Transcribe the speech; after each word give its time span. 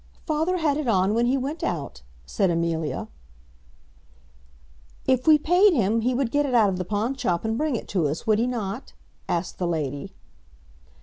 "Father 0.25 0.57
had 0.57 0.77
it 0.77 0.87
on 0.87 1.13
when 1.13 1.27
he 1.27 1.37
went 1.37 1.63
out," 1.63 2.01
said 2.25 2.49
Amelia. 2.49 3.07
"If 5.05 5.27
we 5.27 5.37
paid 5.37 5.73
him 5.73 6.01
he 6.01 6.15
would 6.15 6.31
get 6.31 6.43
it 6.47 6.55
out 6.55 6.69
of 6.69 6.79
the 6.79 6.85
pawnshop, 6.85 7.45
and 7.45 7.55
bring 7.55 7.75
it 7.75 7.87
to 7.89 8.07
us, 8.07 8.25
would 8.25 8.39
he 8.39 8.47
not?" 8.47 8.93
asked 9.29 9.59
the 9.59 9.67
lady. 9.67 10.11